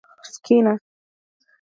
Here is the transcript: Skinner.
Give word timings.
Skinner. 0.35 0.81